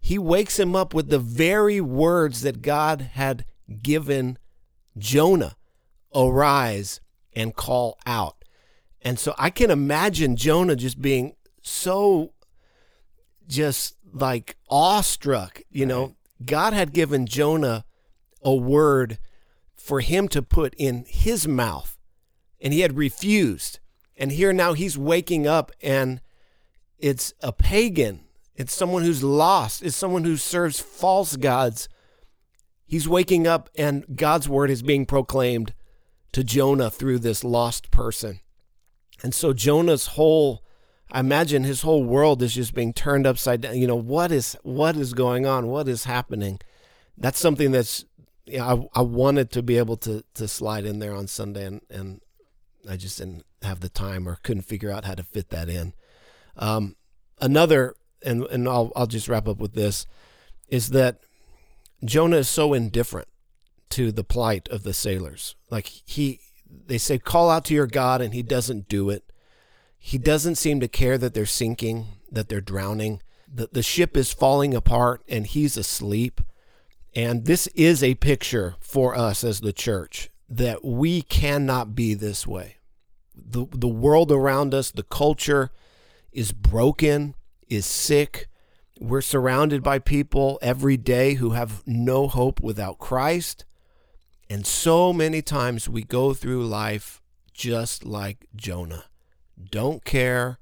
[0.00, 3.44] he wakes him up with the very words that God had
[3.82, 4.38] given
[4.96, 5.56] Jonah
[6.14, 7.00] arise
[7.34, 8.44] and call out.
[9.02, 12.32] And so I can imagine Jonah just being so
[13.48, 15.62] just like awestruck.
[15.70, 17.84] You know, God had given Jonah
[18.42, 19.18] a word
[19.76, 21.98] for him to put in his mouth,
[22.60, 23.80] and he had refused.
[24.16, 26.20] And here now he's waking up, and
[26.98, 28.24] it's a pagan.
[28.54, 29.82] It's someone who's lost.
[29.82, 31.88] It's someone who serves false gods.
[32.84, 35.74] He's waking up, and God's word is being proclaimed
[36.32, 38.40] to Jonah through this lost person.
[39.22, 40.62] And so Jonah's whole
[41.10, 43.78] I imagine his whole world is just being turned upside down.
[43.78, 45.68] You know, what is what is going on?
[45.68, 46.60] What is happening?
[47.16, 48.04] That's something that's
[48.46, 51.64] you know, I, I wanted to be able to to slide in there on Sunday
[51.64, 52.20] and, and
[52.88, 55.94] I just didn't have the time or couldn't figure out how to fit that in.
[56.56, 56.96] Um,
[57.40, 60.06] another and and I'll I'll just wrap up with this
[60.68, 61.20] is that
[62.04, 63.28] Jonah is so indifferent
[63.90, 65.56] to the plight of the sailors.
[65.70, 66.40] Like he
[66.86, 69.27] they say call out to your God and he doesn't do it.
[69.98, 73.20] He doesn't seem to care that they're sinking, that they're drowning.
[73.52, 76.40] that the ship is falling apart and he's asleep.
[77.14, 82.46] And this is a picture for us as the church that we cannot be this
[82.46, 82.76] way.
[83.34, 85.70] The, the world around us, the culture
[86.32, 87.34] is broken,
[87.68, 88.48] is sick.
[89.00, 93.64] We're surrounded by people every day who have no hope without Christ.
[94.50, 97.22] And so many times we go through life
[97.52, 99.04] just like Jonah
[99.70, 100.58] don't care,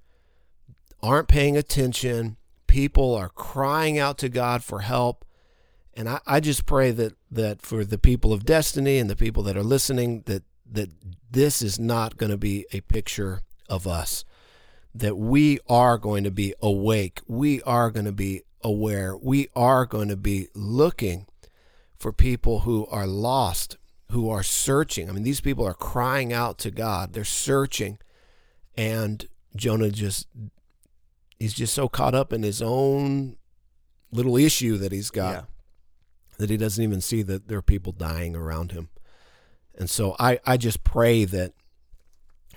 [1.02, 2.36] aren't paying attention.
[2.66, 5.24] People are crying out to God for help.
[5.94, 9.42] And I, I just pray that, that for the people of destiny and the people
[9.44, 10.90] that are listening, that, that
[11.30, 14.24] this is not going to be a picture of us.
[14.94, 17.20] That we are going to be awake.
[17.26, 19.16] We are going to be aware.
[19.16, 21.26] We are going to be looking
[21.98, 23.76] for people who are lost,
[24.10, 25.08] who are searching.
[25.08, 27.12] I mean, these people are crying out to God.
[27.12, 27.98] They're searching
[28.76, 30.26] and Jonah just
[31.38, 33.36] he's just so caught up in his own
[34.12, 35.42] little issue that he's got yeah.
[36.38, 38.88] that he doesn't even see that there are people dying around him.
[39.78, 41.52] And so I, I just pray that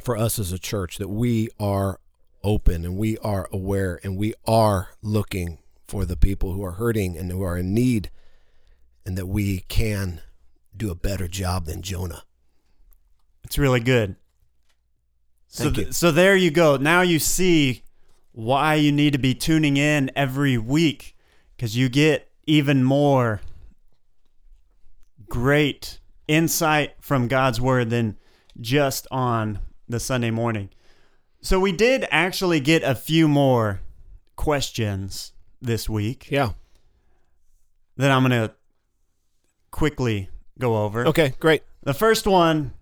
[0.02, 2.00] for us as a church that we are
[2.44, 7.18] open and we are aware and we are looking for the people who are hurting
[7.18, 8.10] and who are in need
[9.06, 10.22] and that we can
[10.76, 12.24] do a better job than Jonah.
[13.44, 14.16] It's really good.
[15.50, 16.78] So, th- so there you go.
[16.78, 17.84] Now you see
[18.32, 21.18] why you need to be tuning in every week
[21.56, 23.42] because you get even more
[25.28, 28.18] great insight from God's word than
[28.62, 30.70] just on the Sunday morning.
[31.42, 33.82] So we did actually get a few more
[34.36, 36.30] questions this week.
[36.30, 36.52] Yeah.
[37.98, 38.54] That I'm going to
[39.72, 40.30] quickly
[40.60, 41.08] go over.
[41.08, 41.64] Okay, great.
[41.84, 42.74] The first one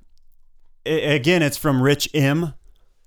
[0.88, 2.54] again, it's from Rich M.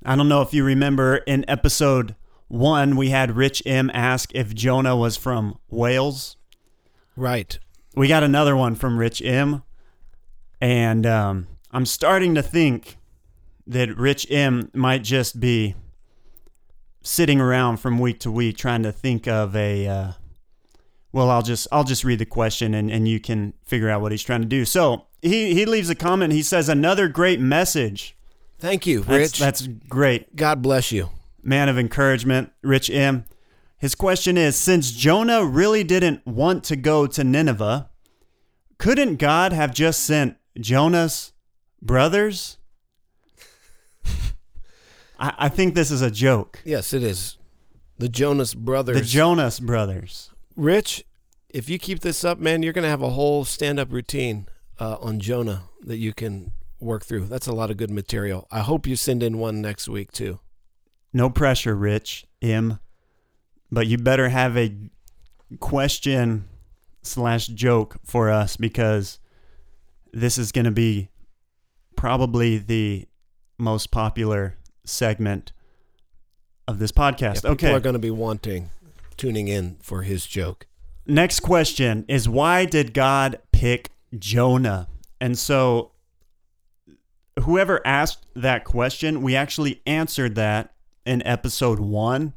[0.04, 2.14] I don't know if you remember in episode
[2.48, 6.36] one, we had Rich M ask if Jonah was from Wales.
[7.16, 7.58] Right.
[7.94, 9.62] We got another one from Rich M.
[10.60, 12.98] And um, I'm starting to think
[13.66, 15.74] that Rich M might just be
[17.02, 19.86] sitting around from week to week trying to think of a.
[19.86, 20.12] Uh,
[21.12, 24.12] well, I'll just I'll just read the question and, and you can figure out what
[24.12, 24.64] he's trying to do.
[24.64, 26.32] So he he leaves a comment.
[26.32, 28.16] He says another great message.
[28.58, 29.38] Thank you, Rich.
[29.38, 30.36] That's, that's great.
[30.36, 31.10] God bless you.
[31.42, 33.24] Man of encouragement, Rich M.
[33.78, 37.88] His question is Since Jonah really didn't want to go to Nineveh,
[38.78, 41.32] couldn't God have just sent Jonah's
[41.80, 42.58] brothers?
[45.18, 46.60] I, I think this is a joke.
[46.64, 47.38] Yes, it is.
[47.98, 48.98] The Jonas brothers.
[48.98, 50.30] The Jonas brothers.
[50.56, 51.04] Rich,
[51.48, 54.46] if you keep this up, man, you're going to have a whole stand up routine
[54.80, 57.26] uh, on Jonah that you can work through.
[57.26, 58.48] That's a lot of good material.
[58.50, 60.40] I hope you send in one next week too.
[61.12, 62.80] No pressure, Rich M.
[63.70, 64.74] But you better have a
[65.60, 66.48] question
[67.02, 69.18] slash joke for us because
[70.12, 71.10] this is going to be
[71.96, 73.06] probably the
[73.58, 75.52] most popular segment
[76.66, 77.44] of this podcast.
[77.44, 78.70] Yeah, People are going to be wanting
[79.16, 80.66] tuning in for his joke.
[81.06, 84.88] Next question is why did God pick Jonah?
[85.20, 85.92] And so
[87.40, 92.34] whoever asked that question, we actually answered that in episode one.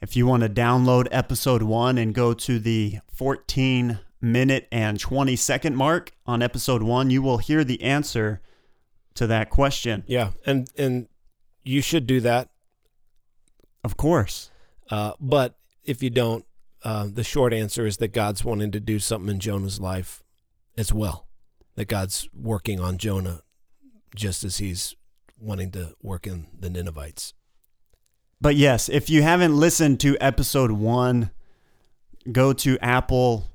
[0.00, 5.36] If you want to download episode one and go to the 14 minute and 20
[5.36, 8.40] second mark on episode one, you will hear the answer
[9.14, 10.04] to that question.
[10.06, 11.08] Yeah, and and
[11.64, 12.50] you should do that.
[13.82, 14.50] Of course.
[14.90, 16.44] Uh, but if you don't,
[16.84, 20.22] uh, the short answer is that God's wanting to do something in Jonah's life
[20.76, 21.26] as well.
[21.74, 23.40] That God's working on Jonah
[24.14, 24.94] just as he's
[25.38, 27.34] wanting to work in the Ninevites.
[28.40, 31.30] But yes, if you haven't listened to episode one,
[32.30, 33.50] go to Apple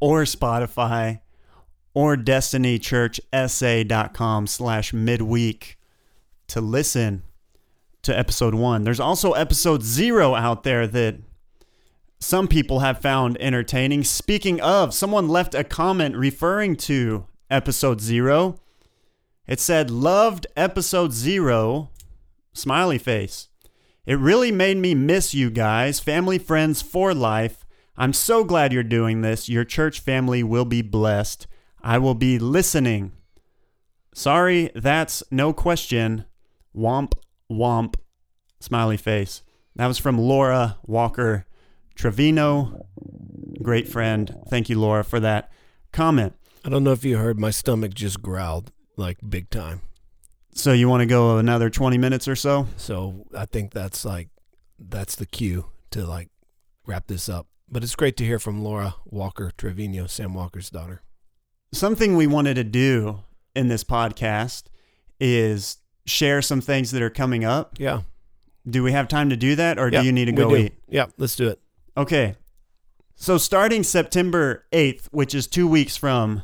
[0.00, 1.20] or Spotify
[1.94, 5.78] or destinychurchsa.com slash midweek
[6.48, 7.22] to listen
[8.02, 8.84] to episode one.
[8.84, 11.16] There's also episode zero out there that
[12.20, 14.04] some people have found entertaining.
[14.04, 18.56] Speaking of, someone left a comment referring to episode zero.
[19.46, 21.90] It said, Loved episode zero,
[22.52, 23.48] smiley face.
[24.04, 27.64] It really made me miss you guys, family friends for life.
[27.96, 29.48] I'm so glad you're doing this.
[29.48, 31.46] Your church family will be blessed.
[31.82, 33.12] I will be listening.
[34.14, 36.24] Sorry, that's no question.
[36.74, 37.12] Womp,
[37.50, 37.94] womp,
[38.60, 39.42] smiley face.
[39.76, 41.46] That was from Laura Walker
[41.98, 42.86] Trevino.
[43.60, 44.34] Great friend.
[44.48, 45.50] Thank you, Laura, for that
[45.92, 46.34] comment.
[46.64, 49.82] I don't know if you heard, my stomach just growled like big time.
[50.54, 52.68] So you want to go another 20 minutes or so?
[52.76, 54.28] So I think that's like
[54.78, 56.30] that's the cue to like
[56.86, 57.48] wrap this up.
[57.68, 61.02] But it's great to hear from Laura Walker Trevino, Sam Walker's daughter.
[61.72, 63.20] Something we wanted to do
[63.54, 64.64] in this podcast
[65.20, 67.76] is share some things that are coming up.
[67.78, 68.02] Yeah.
[68.68, 70.74] Do we have time to do that or yeah, do you need to go eat?
[70.88, 71.60] Yeah, let's do it.
[71.98, 72.36] Okay.
[73.16, 76.42] So starting September 8th, which is 2 weeks from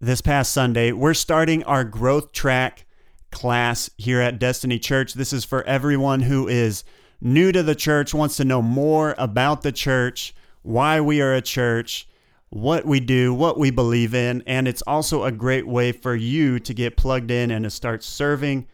[0.00, 2.86] this past Sunday, we're starting our growth track
[3.32, 5.14] class here at Destiny Church.
[5.14, 6.84] This is for everyone who is
[7.20, 10.32] new to the church, wants to know more about the church,
[10.62, 12.06] why we are a church,
[12.50, 16.60] what we do, what we believe in, and it's also a great way for you
[16.60, 18.68] to get plugged in and to start serving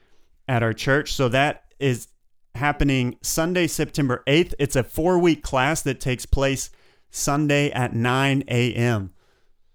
[0.47, 1.15] at our church.
[1.15, 2.09] So that is
[2.61, 4.53] happening Sunday, September 8th.
[4.59, 6.71] It's a four week class that takes place
[7.11, 9.13] Sunday at 9 a.m.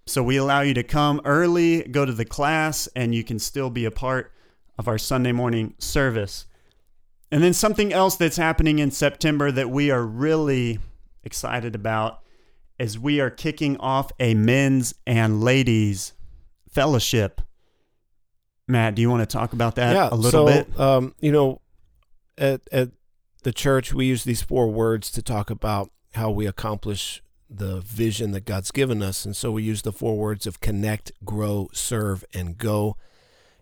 [0.05, 3.71] So we allow you to come early, go to the class, and you can still
[3.71, 4.31] be a part
[4.77, 6.45] of our Sunday morning service.
[7.31, 10.77] And then something else that's happening in September that we are really
[11.23, 12.21] excited about
[12.77, 16.13] is we are kicking off a men's and ladies
[16.69, 17.41] fellowship.
[18.67, 20.79] Matt, do you want to talk about that yeah, a little so, bit?
[20.79, 21.61] Um, you know,
[22.37, 22.89] at at
[23.43, 28.31] the church we use these four words to talk about how we accomplish the vision
[28.31, 29.25] that God's given us.
[29.25, 32.97] And so we use the four words of connect, grow, serve, and go.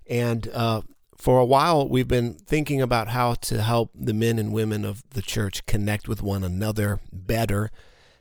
[0.10, 0.82] And uh,
[1.18, 5.04] for a while, we've been thinking about how to help the men and women of
[5.12, 7.72] the church connect with one another better.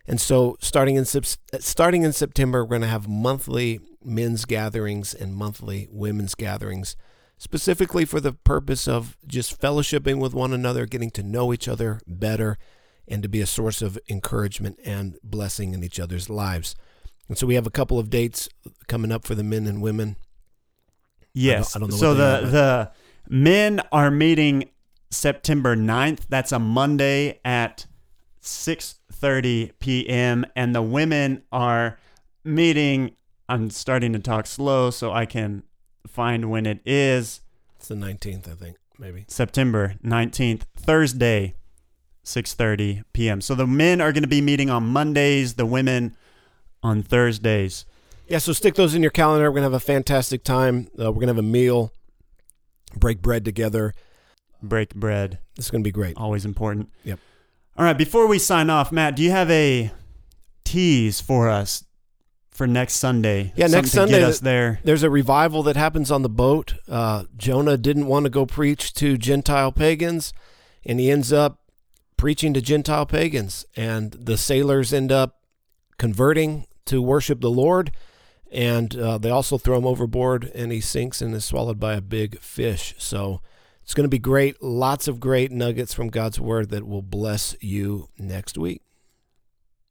[0.07, 5.34] And so, starting in starting in September, we're going to have monthly men's gatherings and
[5.34, 6.96] monthly women's gatherings,
[7.43, 12.01] specifically for the purpose of just fellowshipping with one another, getting to know each other
[12.07, 12.57] better,
[13.09, 16.76] and to be a source of encouragement and blessing in each other's lives.
[17.28, 18.49] And so, we have a couple of dates
[18.86, 20.14] coming up for the men and women.
[21.34, 21.74] Yes.
[21.74, 22.93] I don't, I don't know so the are, the
[23.28, 24.70] men are meeting
[25.11, 26.20] September 9th.
[26.28, 27.86] That's a Monday at
[28.40, 30.47] 6:30 p.m.
[30.55, 31.99] and the women are
[32.45, 33.16] meeting
[33.49, 35.64] I'm starting to talk slow so I can
[36.07, 37.40] find when it is.
[37.76, 39.24] It's the 19th, I think, maybe.
[39.28, 41.55] September 19th, Thursday,
[42.24, 43.40] 6:30 p.m.
[43.40, 46.16] So the men are going to be meeting on Mondays, the women
[46.82, 47.84] on Thursdays.
[48.28, 49.50] Yeah, so stick those in your calendar.
[49.50, 50.88] We're going to have a fantastic time.
[50.98, 51.92] Uh, we're going to have a meal,
[52.96, 53.94] break bread together.
[54.62, 55.40] Break bread.
[55.59, 56.16] It's going to be great.
[56.16, 56.90] Always important.
[57.05, 57.18] Yep.
[57.76, 59.90] All right, before we sign off, Matt, do you have a
[60.64, 61.84] tease for us
[62.53, 63.53] for next Sunday?
[63.57, 64.78] Yeah, next Sunday, Get us there.
[64.84, 66.74] There's a revival that happens on the boat.
[66.88, 70.32] Uh, Jonah didn't want to go preach to Gentile pagans,
[70.84, 71.61] and he ends up
[72.16, 73.64] preaching to Gentile pagans.
[73.74, 75.40] And the sailors end up
[75.98, 77.90] converting to worship the Lord.
[78.50, 82.03] And uh, they also throw him overboard, and he sinks and is swallowed by a
[82.03, 82.94] big fish.
[82.98, 83.40] So
[83.82, 84.62] it's going to be great.
[84.62, 88.82] Lots of great nuggets from God's word that will bless you next week.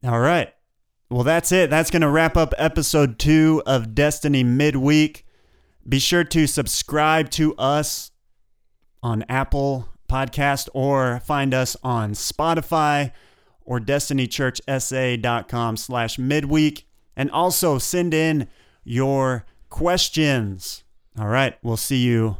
[0.04, 0.54] All right.
[1.12, 1.70] Well, that's it.
[1.70, 5.26] That's going to wrap up episode two of Destiny Midweek.
[5.88, 8.12] Be sure to subscribe to us
[9.04, 13.12] on Apple Podcast or find us on Spotify
[13.66, 16.88] or destinychurchsa.com slash midweek.
[17.18, 18.48] And also send in
[18.86, 20.86] your questions.
[21.20, 21.58] All right.
[21.62, 22.38] We'll see you.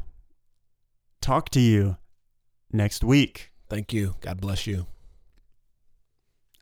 [1.20, 1.98] Talk to you
[2.72, 3.52] next week.
[3.70, 4.16] Thank you.
[4.22, 4.88] God bless you.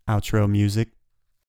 [0.08, 0.90] outro music.